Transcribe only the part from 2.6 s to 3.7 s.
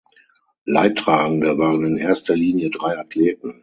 drei Athleten.